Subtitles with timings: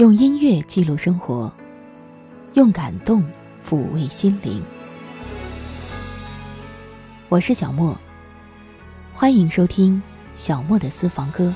[0.00, 1.52] 用音乐记录生活，
[2.54, 3.22] 用感动
[3.62, 4.62] 抚慰心灵。
[7.28, 7.94] 我是小莫，
[9.12, 10.02] 欢迎收听
[10.34, 11.52] 小莫的私房歌。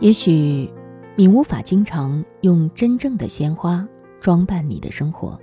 [0.00, 0.68] 也许。
[1.14, 3.86] 你无法经常用真正的鲜花
[4.18, 5.38] 装扮你的生活，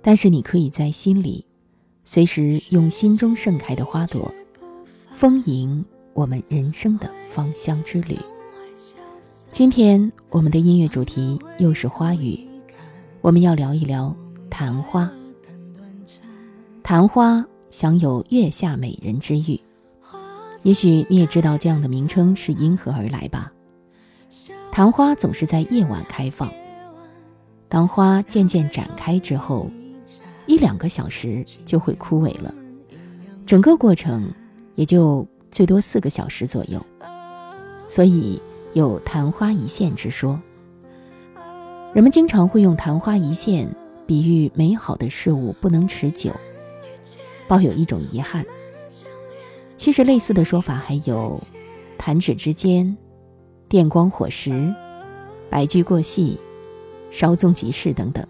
[0.00, 1.44] 但是你可以在心里，
[2.04, 4.32] 随时用心中盛开的花朵，
[5.12, 5.84] 丰盈
[6.14, 8.16] 我们人生的芳香之旅。
[9.50, 12.40] 今天我们的音乐主题又是花语，
[13.20, 14.16] 我们要聊一聊
[14.48, 15.10] 昙花。
[16.82, 19.60] 昙花享有月下美人之誉，
[20.62, 23.52] 也许你也知道这样的名称是因何而来吧。
[24.76, 26.52] 昙花总是在夜晚开放，
[27.66, 29.70] 当花渐渐展开之后，
[30.44, 32.54] 一两个小时就会枯萎了，
[33.46, 34.30] 整个过程
[34.74, 36.78] 也就最多四个小时左右，
[37.88, 38.38] 所以
[38.74, 40.38] 有昙花一现之说。
[41.94, 43.74] 人们经常会用昙花一现
[44.06, 46.30] 比喻美好的事物不能持久，
[47.48, 48.44] 抱有一种遗憾。
[49.74, 51.42] 其实类似的说法还有
[51.96, 52.94] 弹指之间。
[53.68, 54.72] 电光火石，
[55.50, 56.38] 白驹过隙，
[57.10, 58.24] 稍纵即逝等等，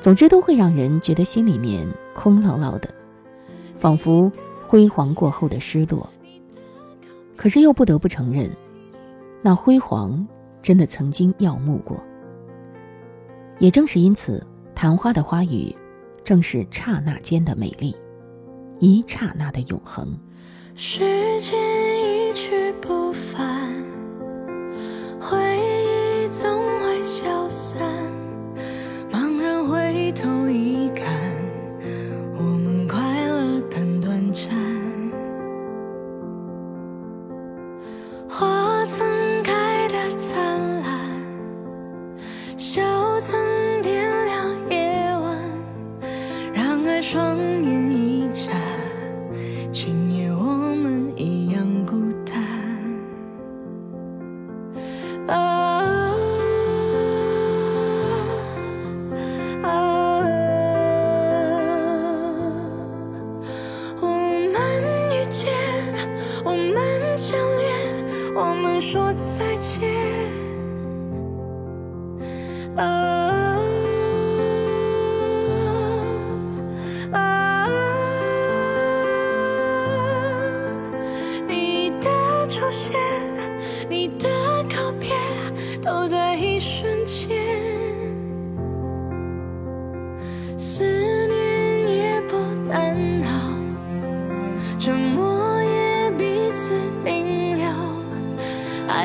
[0.00, 2.92] 总之都会让人觉得心里面空落落的，
[3.78, 4.30] 仿佛
[4.66, 6.08] 辉煌过后的失落。
[7.36, 8.50] 可是又不得不承认，
[9.42, 10.26] 那辉煌
[10.60, 12.02] 真的曾经耀目过。
[13.60, 15.72] 也正是因此，昙花的花语，
[16.24, 17.94] 正是刹那间的美丽，
[18.80, 20.18] 一刹那的永恒。
[20.74, 21.56] 时间
[22.00, 23.72] 一去不返。
[25.20, 26.48] 回忆总
[26.80, 27.80] 会消散，
[29.10, 31.25] 茫然回头一看，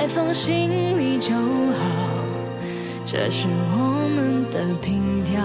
[0.07, 1.83] 放心里就好，
[3.05, 5.41] 这是我们的凭条。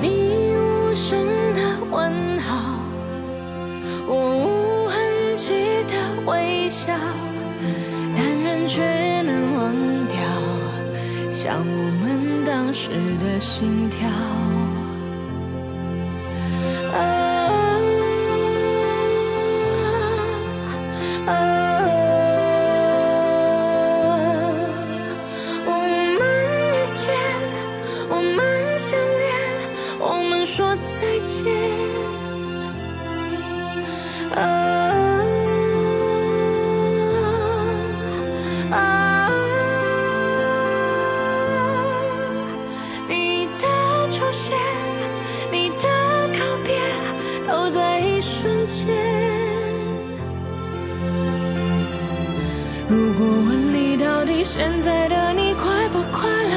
[0.00, 1.18] 你无声
[1.54, 1.60] 的
[1.90, 2.78] 问好，
[4.06, 5.54] 我无痕迹
[5.88, 5.92] 的
[6.24, 6.92] 微笑，
[8.14, 8.82] 但人却
[9.22, 9.72] 能忘
[10.08, 10.20] 掉，
[11.30, 14.08] 像我们当时的心跳。
[54.86, 56.54] 在的你快不快乐？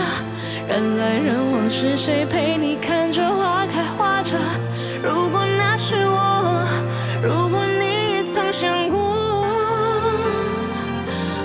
[0.67, 4.37] 人来人往是谁陪你看着花开花着？
[5.01, 6.63] 如果那是我，
[7.23, 8.99] 如果你也曾想过，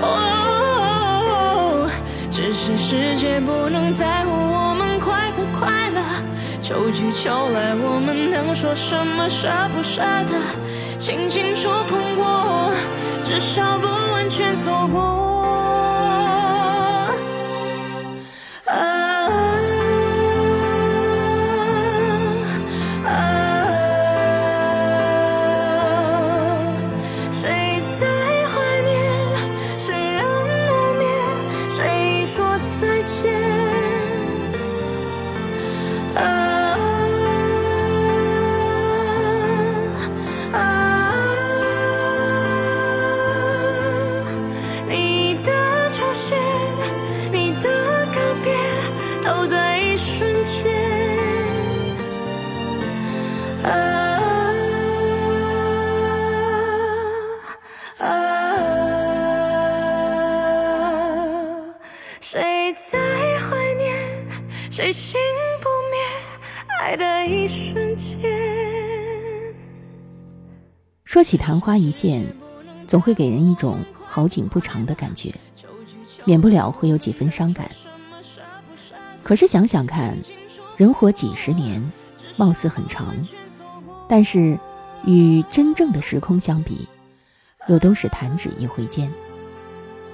[0.03, 1.89] 哦，
[2.31, 6.03] 只是世界不能在乎我们快不快乐。
[6.61, 10.99] 秋去秋来，我们能说什么舍不舍得？
[10.99, 12.75] 轻轻触碰过，
[13.25, 13.89] 至少不。
[14.13, 15.24] 完全错过。
[64.94, 65.20] 心
[65.61, 65.99] 不灭，
[66.81, 68.31] 爱的一瞬间。
[71.02, 72.25] 说起昙花一现，
[72.87, 75.35] 总会给人一种好景不长的感觉，
[76.25, 77.69] 免不了会有几分伤感。
[79.25, 80.17] 可是想想看，
[80.76, 81.82] 人活几十年，
[82.37, 83.17] 貌似很长，
[84.08, 84.56] 但是
[85.05, 86.87] 与真正的时空相比，
[87.67, 89.12] 又都是弹指一挥间，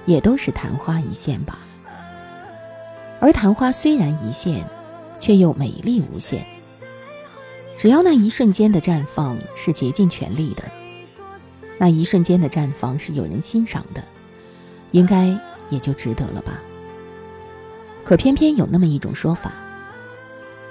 [0.07, 1.59] 也都是昙花一现吧。
[3.21, 4.67] 而昙花虽然一现，
[5.19, 6.43] 却又美丽无限。
[7.77, 10.63] 只要那一瞬间的绽放是竭尽全力的。
[11.77, 14.03] 那一瞬间的绽放是有人欣赏的，
[14.89, 15.39] 应该
[15.69, 16.59] 也就值得了吧。
[18.03, 19.53] 可偏偏有那么一种说法：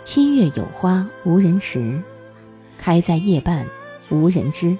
[0.04, 2.02] 七月有花无人识，
[2.76, 3.64] 开在夜半
[4.08, 4.76] 无人知。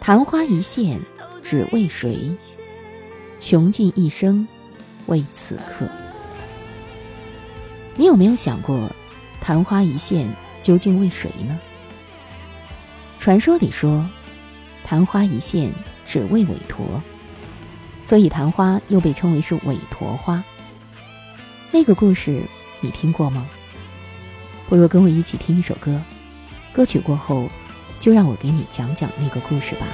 [0.00, 1.00] 昙花一现
[1.42, 2.36] 只为谁？
[3.38, 4.46] 穷尽一生
[5.06, 5.86] 为此刻。
[7.96, 8.90] 你有没有想过，
[9.40, 10.28] 昙花一现
[10.60, 11.58] 究竟为谁呢？
[13.18, 14.08] 传说里说。
[14.86, 15.72] 昙花一现，
[16.04, 17.02] 只为韦陀，
[18.02, 20.44] 所以昙花又被称为是韦陀花。
[21.70, 22.42] 那个故事
[22.80, 23.48] 你听过吗？
[24.68, 26.02] 不如跟我一起听一首歌，
[26.70, 27.48] 歌曲过后，
[27.98, 29.86] 就让我给你讲讲那个故事吧。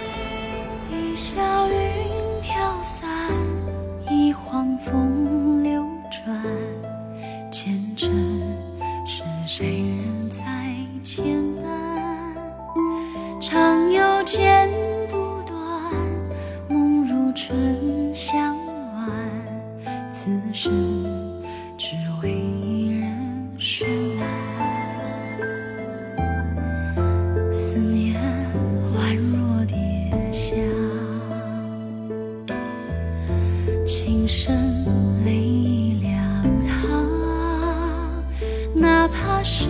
[38.81, 39.69] 哪怕深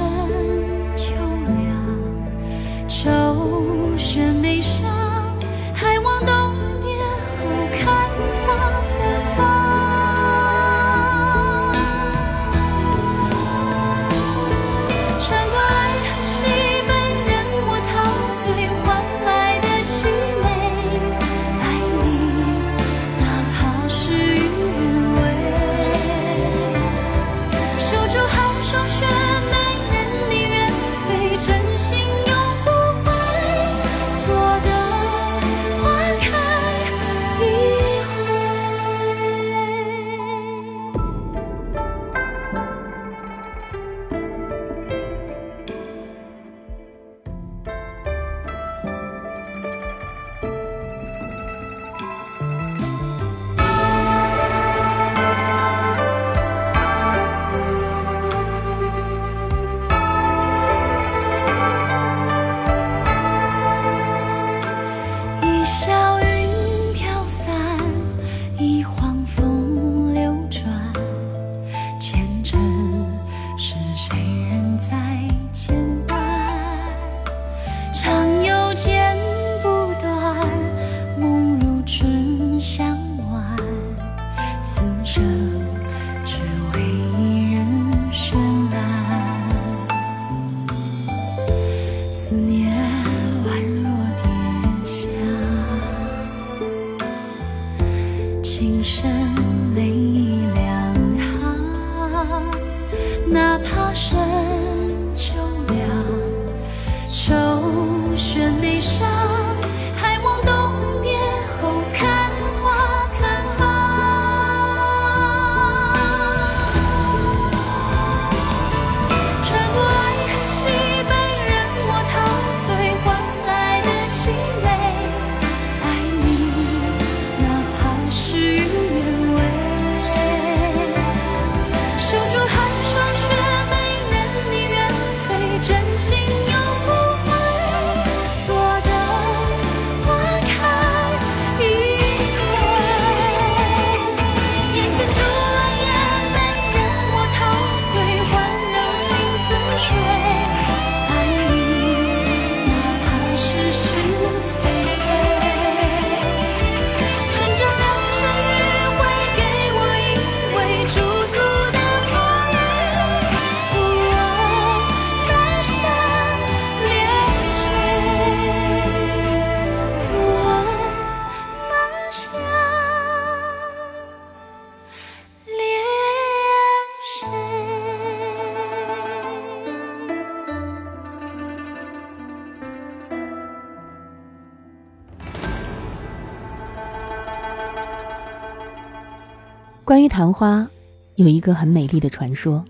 [190.20, 190.68] 昙花，
[191.14, 192.62] 有一个很美丽的传说。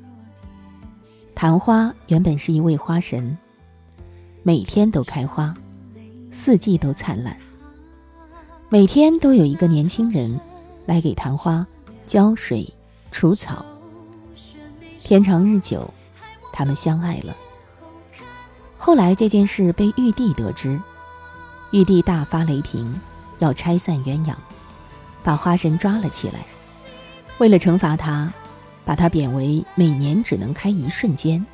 [1.35, 3.37] 昙花原本是一位花神，
[4.45, 5.53] 每天都开花，
[6.31, 7.37] 四季都灿烂。
[8.69, 10.39] 每天都有一个年轻人
[10.87, 11.67] 来给昙花
[12.07, 12.73] 浇水、
[13.11, 13.67] 除草。
[15.03, 15.93] 天长日久，
[16.53, 17.37] 他们相爱了。
[18.79, 20.81] 后来这件事被玉帝得知，
[21.73, 23.01] 玉帝大发雷霆，
[23.41, 24.37] 要拆散鸳鸯，
[25.25, 26.47] 把花神抓了起来。
[27.41, 28.31] 为了惩罚他，
[28.85, 31.45] 把他贬为每年只能开一瞬间，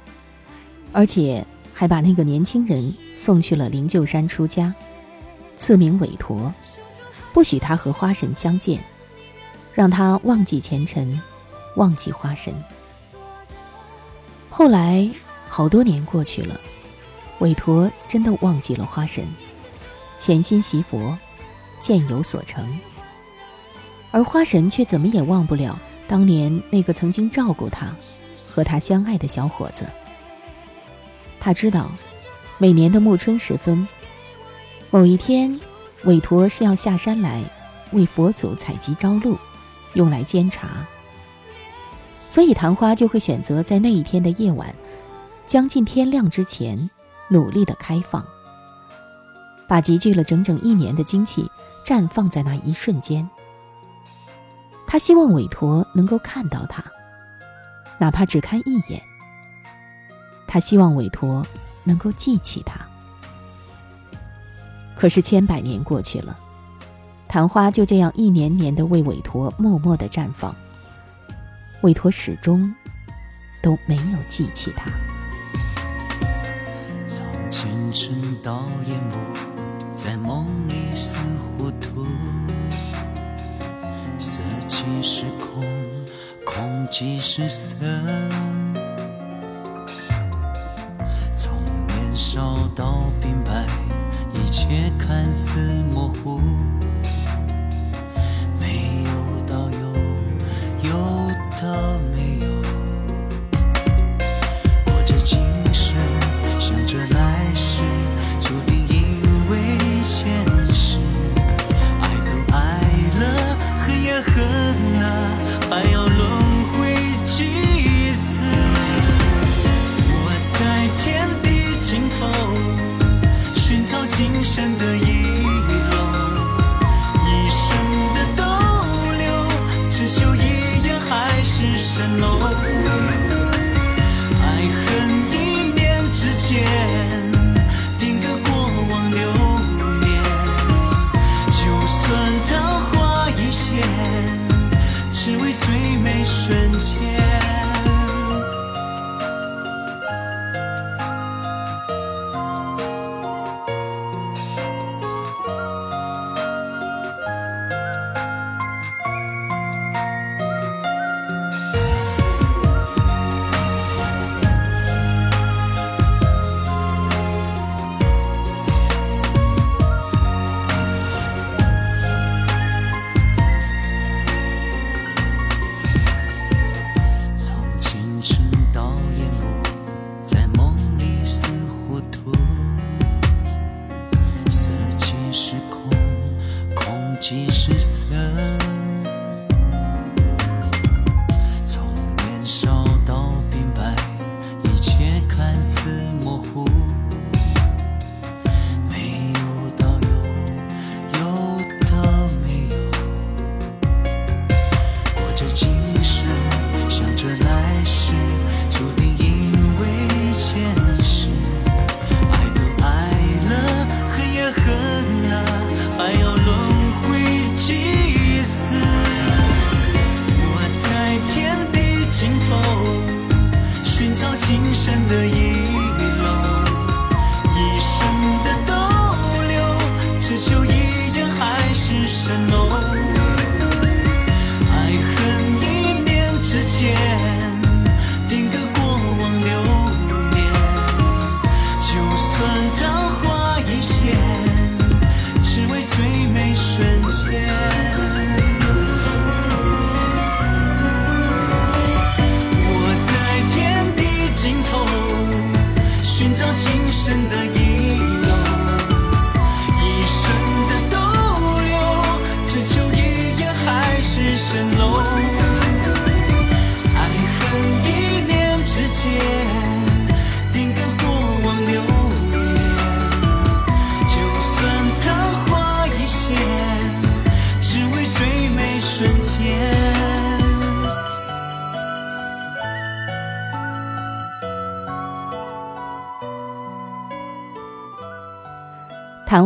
[0.93, 4.75] 而且还把那个年轻人送去了灵鹫山出家，
[5.57, 6.53] 赐名韦陀，
[7.33, 8.83] 不许他和花神相见，
[9.73, 11.23] 让他忘记前尘，
[11.77, 12.53] 忘记花神。
[14.51, 15.09] 后来
[15.49, 16.61] 好多年过去了，
[17.39, 19.25] 韦陀真的忘记了花神，
[20.19, 21.17] 潜心习佛，
[21.79, 22.77] 渐有所成。
[24.17, 27.95] 而花神却怎么也忘不了当年那个曾经照顾他、
[28.51, 29.87] 和他相爱的小伙子。
[31.39, 31.91] 他知道，
[32.57, 33.87] 每年的暮春时分，
[34.91, 35.61] 某一天，
[36.05, 37.45] 韦陀是要下山来
[37.93, 39.37] 为佛祖采集朝露，
[39.93, 40.87] 用来煎茶。
[42.31, 44.75] 所以昙花就会选择在那一天的夜晚，
[45.47, 46.89] 将近天亮之前，
[47.29, 48.25] 努力的开放，
[49.69, 51.47] 把集聚了整整一年的精气
[51.85, 53.29] 绽放在那一瞬间。
[54.87, 56.83] 他希望韦陀能够看到他，
[57.99, 59.03] 哪怕只看一眼。
[60.47, 61.45] 他希望韦陀
[61.85, 62.81] 能够记起他。
[64.95, 66.39] 可是千百年过去了，
[67.29, 70.55] 昙花就这样一年年的为韦陀默默的绽放。
[71.83, 72.75] 韦陀始终
[73.63, 74.91] 都没有记起他。
[77.07, 79.37] 从前尘到烟幕，
[79.93, 81.19] 在梦里似
[81.59, 82.07] 糊涂。
[84.87, 85.65] 即是空，
[86.45, 87.75] 空即是色。
[91.37, 91.53] 从
[91.89, 93.67] 年少到鬓白，
[94.33, 96.41] 一切看似模糊。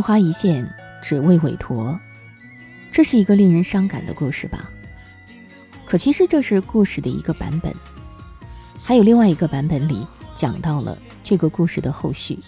[0.01, 0.67] 昙花一现，
[1.03, 2.01] 只为韦陀，
[2.91, 4.71] 这是一个令人伤感的故事吧？
[5.85, 7.71] 可其实这是故事的一个版本，
[8.83, 12.39] 还有另外一个版本里讲到了这个故事的后续。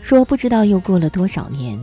[0.00, 1.78] 说不知道又过了多少年，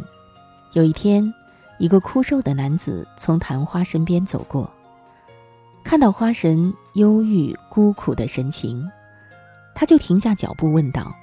[0.71, 1.31] 有一天，
[1.77, 4.67] 一个枯瘦的男子从昙花身边走过，
[5.83, 8.89] 看到花神忧郁孤苦的神情，
[9.75, 11.15] 他就停下脚步问道：“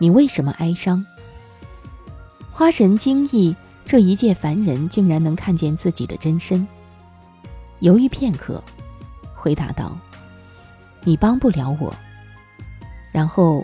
[0.00, 1.04] 你为什么哀伤？”
[2.58, 6.66] 花神惊异，这一介凡人竟然能看见自己的真身。
[7.80, 8.64] 犹豫片刻，
[9.34, 9.94] 回答道
[11.04, 11.94] ：“你帮不了我。”
[13.12, 13.62] 然后，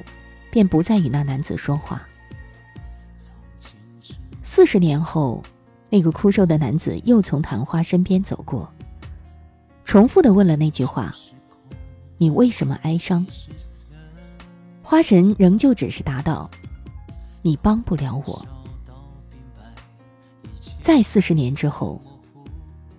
[0.51, 2.03] 便不再与那男子说话。
[4.43, 5.43] 四十年后，
[5.89, 8.71] 那个枯瘦的男子又从昙花身边走过，
[9.87, 11.15] 重复的问了那句话
[12.21, 13.27] ：“你为什么哀伤？”
[14.85, 16.51] 花神仍旧只是答道
[17.41, 18.47] ：“你帮不了我。”
[20.83, 21.99] 再四十年之后。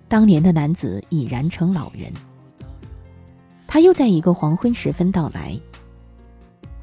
[0.08, 2.14] 当年的男子已然成老人，
[3.66, 5.60] 他又在一个黄昏时分到来，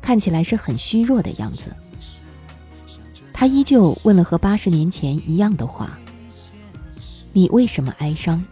[0.03, 1.73] 看起来是很虚弱的样子。
[3.33, 5.97] 他依旧问了和八十年前一样的话
[7.33, 8.45] ：“你为什么哀伤？”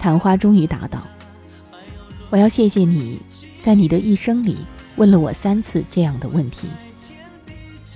[0.00, 1.06] 昙花终于答道
[2.28, 3.22] ：“我要谢谢你，
[3.60, 4.56] 在你的一生里
[4.96, 6.66] 问了我三次这样的问题。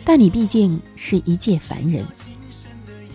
[0.05, 2.07] 但你毕竟是一介凡人，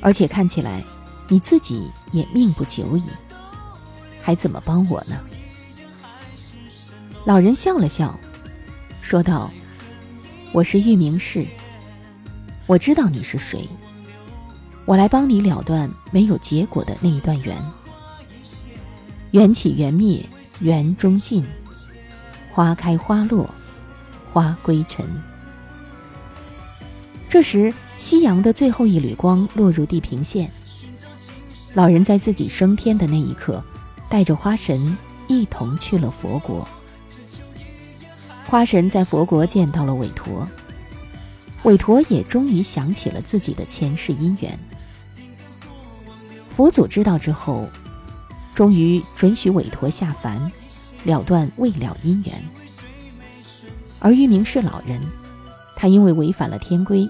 [0.01, 0.84] 而且看起来……”
[1.27, 3.03] 你自己也命不久矣，
[4.21, 5.19] 还怎么帮我呢？
[7.25, 8.15] 老人笑了笑，
[9.01, 9.49] 说道
[10.53, 11.47] ：“我是玉明氏，
[12.67, 13.67] 我知道你是谁，
[14.86, 17.58] 我来帮你了断没有结果的那一段缘。
[19.31, 20.23] 缘起缘灭，
[20.60, 21.43] 缘终尽，
[22.51, 23.49] 花开花落，
[24.31, 25.03] 花归尘。”
[27.27, 30.51] 这时，夕阳的最后一缕光落入地平线。
[31.73, 33.63] 老人在自己升天的那一刻，
[34.10, 36.67] 带着花神一同去了佛国。
[38.45, 40.47] 花神在佛国见到了韦陀，
[41.63, 44.58] 韦陀也终于想起了自己的前世姻缘。
[46.49, 47.67] 佛祖知道之后，
[48.53, 50.51] 终于准许韦陀下凡，
[51.03, 52.43] 了断未了姻缘。
[53.99, 55.01] 而玉明是老人，
[55.75, 57.10] 他因为违反了天规，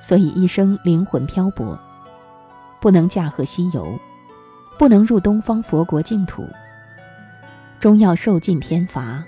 [0.00, 1.78] 所以一生灵魂漂泊。
[2.80, 3.98] 不能驾鹤西游，
[4.78, 6.46] 不能入东方佛国净土，
[7.80, 9.24] 终要受尽天罚，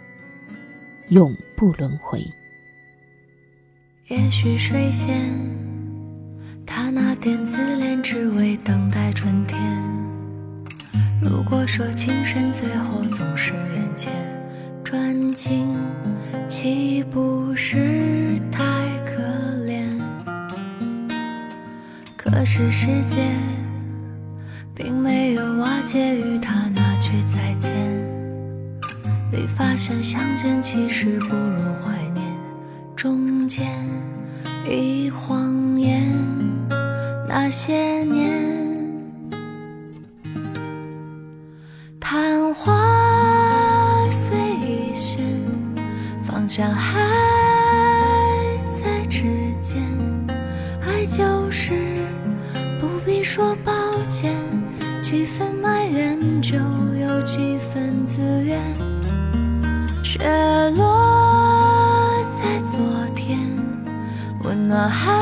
[1.08, 2.24] 永不轮回。
[4.08, 5.14] 也许水仙，
[6.64, 9.58] 他那点自恋，只为等待春天。
[11.20, 14.12] 如果说情深，最后总是缘浅，
[14.84, 15.74] 转境
[16.48, 18.77] 岂不是太
[22.38, 23.18] 可是世界
[24.72, 27.72] 并没有瓦解，与他那句再见，
[29.32, 32.24] 你发现相见其实不如怀念，
[32.94, 33.66] 中间
[34.70, 36.00] 一晃眼
[37.26, 38.30] 那些年，
[41.98, 42.72] 昙花
[44.12, 45.18] 虽已现，
[46.24, 46.72] 芳香
[57.30, 58.58] 几分自愿。
[60.02, 60.18] 雪
[60.78, 62.80] 落在昨
[63.14, 63.38] 天，
[64.44, 65.12] 温暖还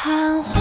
[0.00, 0.57] 昙花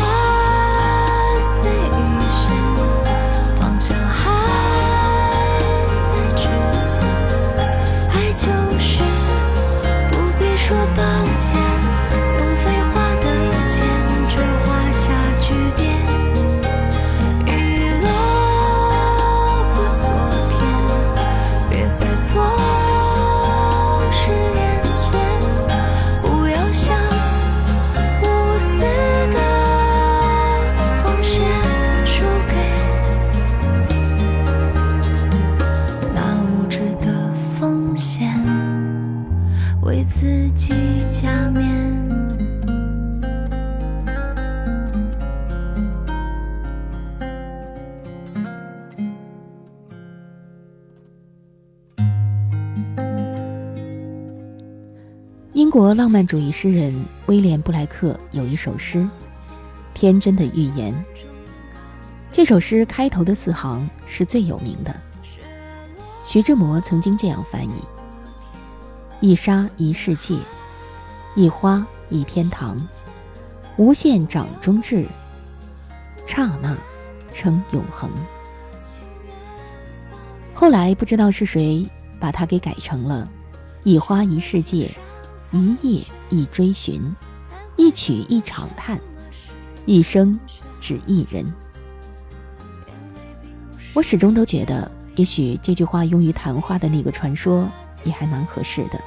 [55.78, 58.98] 国浪漫主义诗人威廉布莱克有一首诗
[59.94, 60.92] 《天真的预言》。
[62.32, 65.00] 这首诗开头的四行是最有名的。
[66.26, 67.84] 徐志摩曾经这样翻译
[69.22, 70.36] ：“一沙一世界，
[71.36, 72.82] 一花一天堂，
[73.78, 75.06] 无限掌中至，
[76.26, 76.76] 刹那
[77.32, 78.10] 称永恒。”
[80.56, 81.88] 后来不知道是谁
[82.20, 83.30] 把它给改成了
[83.86, 84.90] “一花一世界”。
[85.52, 87.02] 一夜一追寻，
[87.78, 89.00] 一曲一长叹，
[89.86, 90.38] 一生
[90.80, 91.46] 只一人。
[93.94, 97.68] 我始终都觉得，也许这句话用于昙花的那个传说
[98.04, 99.02] 也还蛮合适的。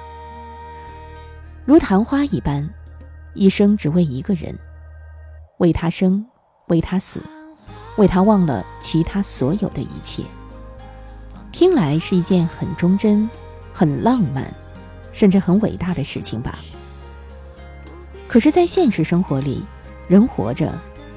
[1.66, 2.68] 如昙花一般，
[3.34, 4.58] 一生只为一个人，
[5.58, 6.26] 为他生，
[6.68, 7.22] 为他死，
[7.96, 10.24] 为他忘了其他所有的一切。
[11.52, 13.28] 听来是一件很忠贞、
[13.74, 14.52] 很浪漫。
[15.12, 16.58] 甚至很伟大的事情吧。
[18.28, 19.64] 可是，在现实生活里，
[20.08, 20.72] 人活着，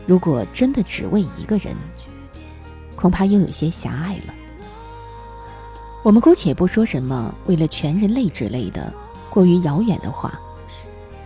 [0.07, 1.75] 如果真的只为一个人，
[2.95, 4.33] 恐怕又有些狭隘了。
[6.03, 8.91] 我们姑且不说什么“为了全人类”之类的
[9.29, 10.37] 过于遥远的话，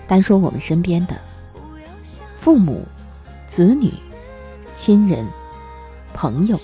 [0.07, 1.19] 单说我们身边的
[2.37, 2.85] 父母、
[3.47, 3.91] 子女、
[4.75, 5.25] 亲人、
[6.13, 6.59] 朋友，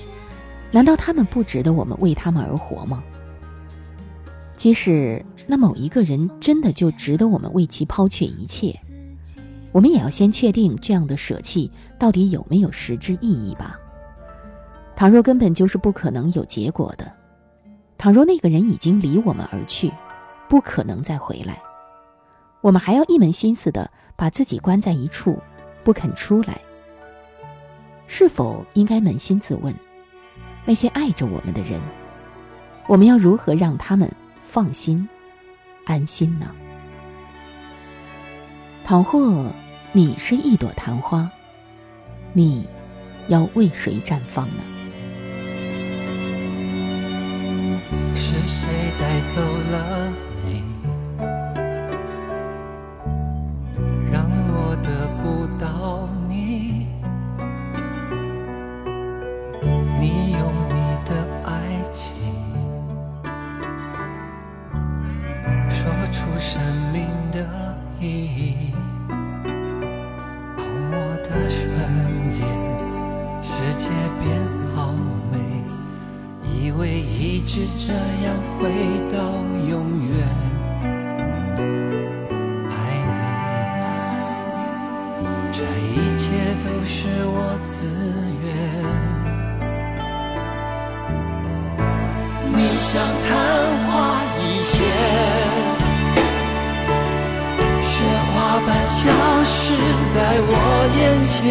[0.70, 3.04] 难道他们不值得我们为他们而活吗？
[4.56, 8.79] 即使那某一个人真的就值得我们为其抛却一切，
[9.71, 13.77] 我们也要先确定这样的舍弃到底有没有实质意义吧。
[14.95, 17.12] 倘若根本就是不可能有结果的，
[17.97, 19.91] 倘若那个人已经离我们而去，
[20.47, 21.62] 不可能再回来，
[22.62, 25.38] 我们还要一门心思的把自己关在一处，
[25.84, 26.62] 不肯出来，
[28.08, 29.73] 是否应该扪心自问，
[30.63, 31.82] 那些爱着我们的人，
[32.88, 34.10] 我们要如何让他们？
[34.45, 35.10] 放心，
[35.86, 36.52] 安心呢。
[38.84, 39.52] 倘或
[39.91, 41.30] 你是一朵昙花，
[42.34, 42.67] 你
[43.28, 44.63] 要为谁绽放呢？
[48.15, 48.67] 是谁
[49.00, 50.13] 带走了
[78.63, 78.69] 会
[79.12, 79.17] 到
[79.67, 79.73] 永
[80.08, 80.10] 远。
[82.69, 82.71] 爱
[85.19, 85.21] 你，
[85.52, 85.60] 这
[85.91, 86.23] 一切
[86.63, 86.95] 都是
[87.26, 87.76] 我自
[88.41, 88.45] 愿。
[92.56, 93.36] 你像昙
[93.84, 93.91] 花
[94.39, 94.71] 一现。
[97.84, 97.91] 雪
[98.32, 98.34] 花
[98.65, 99.02] 般消
[99.43, 99.76] 失
[100.15, 100.49] 在我
[100.95, 101.43] 眼前，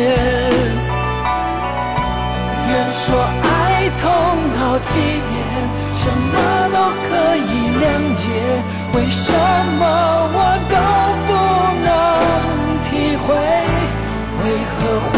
[2.71, 3.05] 愿说
[3.43, 3.47] 爱
[4.01, 4.03] 痛
[4.57, 4.91] 到极
[5.29, 5.37] 点，
[5.95, 6.35] 什么
[6.73, 6.77] 都
[7.07, 7.51] 可以
[7.81, 8.25] 谅解，
[8.95, 9.33] 为什
[9.79, 9.81] 么
[10.35, 10.37] 我
[10.73, 10.75] 都
[11.27, 11.31] 不
[11.85, 11.89] 能
[12.81, 12.87] 体
[13.25, 13.27] 会？
[14.43, 14.73] 为何
[15.09, 15.13] 会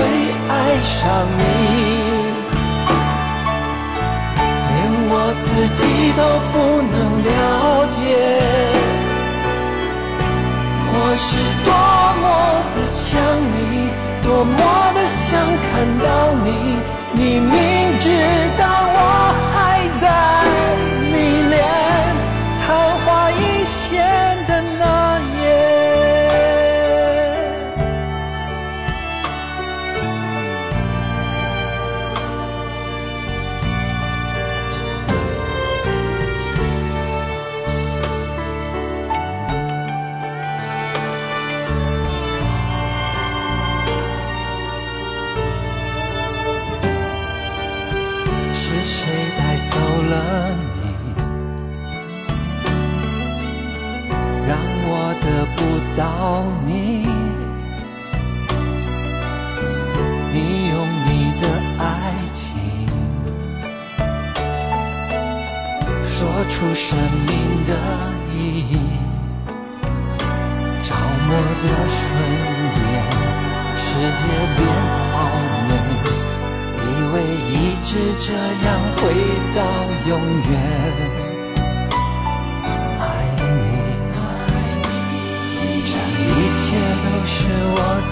[0.48, 0.92] 爱上
[1.38, 1.40] 你？
[4.68, 4.72] 连
[5.08, 5.46] 我自
[5.80, 5.82] 己
[6.16, 6.20] 都
[6.52, 6.54] 不
[6.92, 7.28] 能了
[7.88, 7.96] 解。
[10.96, 11.26] 我是
[11.64, 11.68] 多
[12.20, 12.24] 么
[12.74, 13.08] 的想
[13.54, 13.56] 你，
[14.22, 14.52] 多么
[14.94, 15.72] 的想看
[16.04, 16.06] 到
[16.44, 16.46] 你，
[17.12, 17.52] 你明
[17.98, 18.06] 知
[18.58, 18.62] 道
[55.96, 57.06] 到你？
[60.32, 60.36] 你
[60.68, 60.74] 用
[61.06, 61.08] 你
[61.40, 61.44] 的
[61.78, 61.84] 爱
[62.32, 62.42] 情
[66.04, 66.16] 说
[66.48, 67.32] 出生命
[67.68, 67.70] 的
[68.32, 68.34] 意
[68.68, 68.72] 义，
[70.82, 70.88] 着
[71.28, 71.30] 魔
[71.62, 72.00] 的瞬
[72.74, 72.76] 间，
[73.76, 74.20] 世界
[74.56, 74.58] 变
[75.12, 75.14] 好
[75.68, 75.70] 美。
[76.82, 77.54] 以为一
[77.84, 78.26] 直这
[78.66, 79.00] 样回
[79.54, 79.58] 到
[80.08, 80.12] 永
[80.50, 80.52] 远，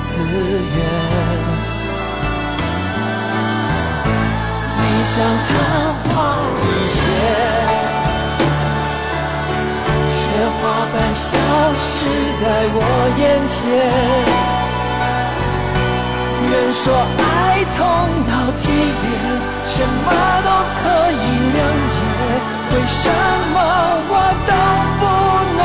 [0.01, 0.79] 自愿。
[4.77, 5.15] 你像
[5.47, 5.51] 昙
[6.05, 6.11] 花
[6.59, 6.97] 一现，
[10.13, 10.21] 雪
[10.57, 10.61] 花
[10.93, 11.29] 般消
[11.75, 11.85] 失
[12.41, 12.77] 在我
[13.19, 13.53] 眼前。
[16.51, 16.85] 人说
[17.19, 17.23] 爱
[17.77, 17.79] 痛
[18.27, 19.05] 到极点，
[19.67, 20.07] 什么
[20.45, 21.15] 都可以
[21.55, 21.57] 谅
[21.93, 21.97] 解，
[22.73, 23.01] 为什
[23.53, 23.57] 么
[24.09, 24.13] 我
[24.49, 24.51] 都
[24.99, 25.03] 不
[25.59, 25.61] 能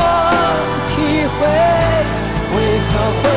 [0.86, 0.88] 体
[1.36, 1.40] 会？
[2.54, 2.56] 为
[2.88, 2.90] 何
[3.22, 3.27] 会？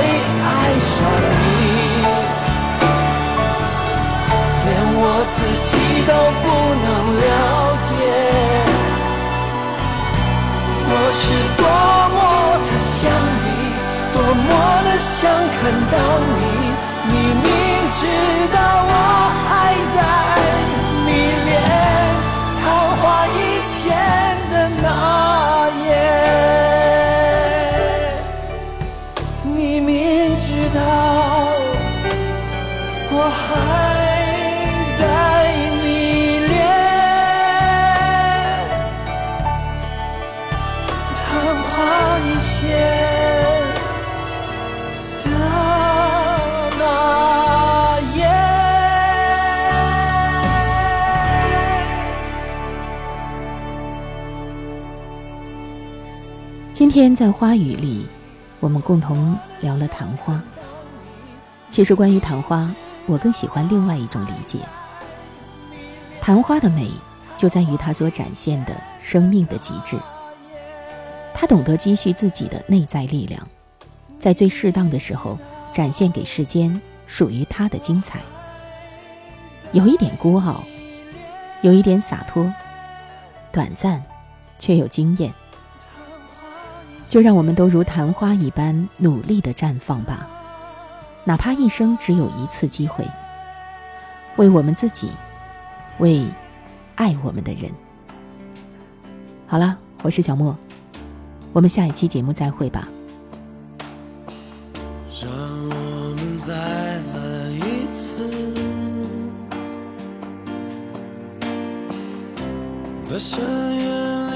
[4.66, 5.36] 连我自
[5.66, 5.72] 己
[6.08, 6.12] 都
[6.42, 6.46] 不
[6.84, 6.88] 能
[7.22, 7.24] 了
[7.82, 7.90] 解。
[10.94, 11.24] 我是
[11.58, 11.64] 多
[12.16, 12.20] 么
[12.64, 13.00] 的想
[13.44, 13.48] 你，
[14.14, 14.50] 多么
[14.84, 15.60] 的想看
[15.92, 15.94] 到
[16.38, 16.40] 你。
[17.04, 17.46] 你明
[17.98, 18.02] 知
[18.54, 18.90] 道我
[19.48, 19.50] 还
[19.96, 20.00] 在
[56.92, 58.06] 天在花语里，
[58.60, 60.44] 我们共同聊了昙花。
[61.70, 62.70] 其实关于昙花，
[63.06, 64.60] 我更喜欢另外一种理解。
[66.20, 66.92] 昙花的美，
[67.38, 69.98] 就在于它所展现的生命的极致。
[71.34, 73.48] 它懂得积蓄自己的内在力量，
[74.20, 75.40] 在最适当的时候
[75.72, 78.20] 展现给世间属于它的精彩。
[79.72, 80.62] 有一点孤傲，
[81.62, 82.54] 有一点洒脱，
[83.50, 84.04] 短暂，
[84.60, 85.34] 却又惊艳。
[87.12, 90.26] 就让我们都如昙花一般努力的绽放吧，
[91.26, 93.06] 哪怕一生只有一次机会，
[94.38, 95.12] 为我们自己，
[95.98, 96.26] 为
[96.96, 97.70] 爱我们的人。
[99.46, 100.58] 好了，我是小莫，
[101.52, 102.88] 我们下一期节目再会吧。
[105.22, 108.16] 让我们再来一次，
[113.04, 114.31] 在深渊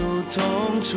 [0.00, 0.40] 有痛
[0.84, 0.96] 楚，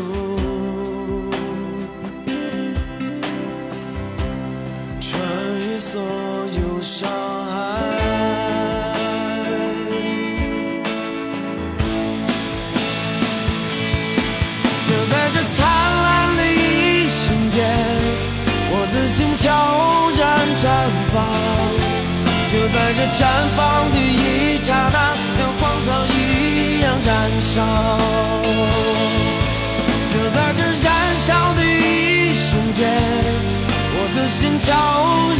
[4.99, 5.19] 穿
[5.59, 7.51] 越所有伤害。
[14.83, 15.57] 就在这灿
[16.03, 17.57] 烂的一瞬间，
[18.69, 19.41] 我的心悄
[20.19, 20.21] 然
[20.57, 20.63] 绽
[21.11, 21.15] 放。
[22.47, 23.19] 就在这绽
[23.55, 23.59] 放
[23.91, 24.90] 的一刹，
[27.05, 27.09] 燃
[27.41, 27.53] 烧。
[30.09, 30.85] 就在这燃
[31.17, 32.79] 烧的一瞬间，
[33.93, 34.67] 我的心悄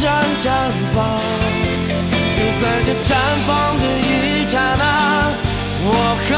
[0.02, 0.06] 然
[0.38, 0.44] 绽
[0.94, 0.96] 放。
[2.34, 3.10] 就在这绽
[3.46, 4.10] 放的一
[4.48, 4.82] 刹那，
[5.84, 5.88] 我
[6.24, 6.28] 和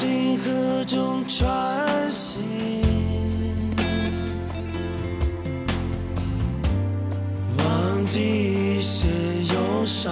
[0.00, 2.42] 星河中穿行，
[7.58, 9.06] 忘记一些
[9.52, 10.10] 忧伤，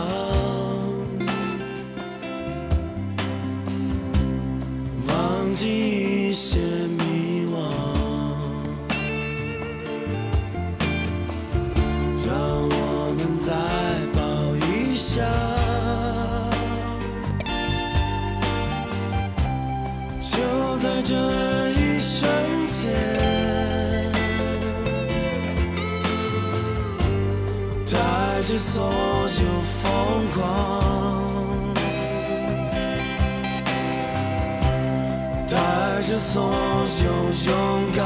[36.30, 37.08] 所有
[37.46, 37.56] 勇
[37.96, 38.04] 敢。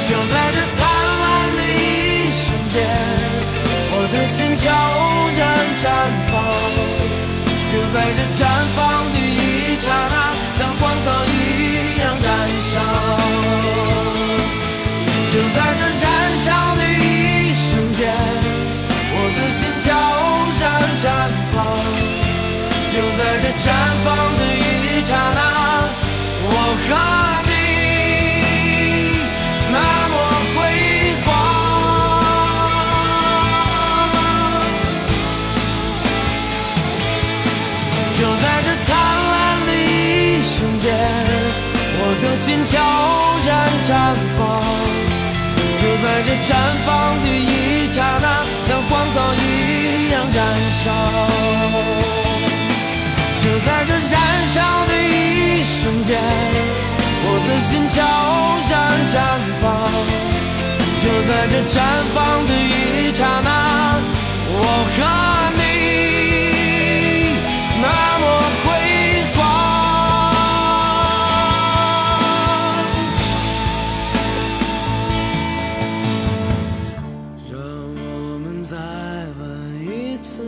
[0.00, 0.76] 就在这灿
[1.20, 1.22] 烂
[1.56, 2.74] 的一瞬间。
[3.92, 4.62] 我的心悄
[5.36, 5.40] 然
[5.76, 5.84] 绽
[6.30, 6.32] 放，
[7.68, 8.40] 就在这绽
[8.74, 8.78] 放
[9.12, 9.16] 的
[42.74, 42.80] 悄
[43.46, 43.50] 然
[43.86, 43.90] 绽
[44.36, 44.40] 放。
[45.78, 46.50] 就在这绽
[46.84, 46.88] 放
[47.22, 48.26] 的一刹那，
[48.64, 50.38] 像荒草一样燃
[50.82, 50.82] 烧。
[53.38, 54.14] 就在这燃
[54.48, 54.56] 烧
[54.86, 56.18] 的一瞬间，
[57.26, 57.94] 我的心悄
[58.68, 58.72] 然
[59.14, 59.14] 绽
[59.62, 59.64] 放。
[60.98, 61.78] 就在这绽
[62.12, 62.16] 放
[62.48, 63.48] 的一刹那，
[64.48, 64.58] 我
[64.96, 64.98] 和
[78.74, 78.80] 再
[79.38, 79.46] 问
[79.86, 80.42] 一次，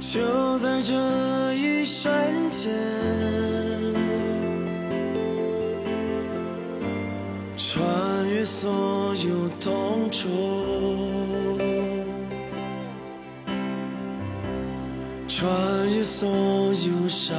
[0.00, 2.72] 就在这一瞬间。
[7.56, 7.80] 穿
[8.28, 10.26] 越所有痛楚，
[15.28, 17.38] 穿越所有伤